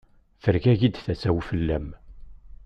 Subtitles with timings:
[0.43, 1.87] Tergagi-d tasa-w fell-am.